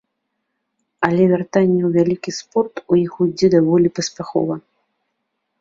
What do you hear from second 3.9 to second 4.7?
паспяхова.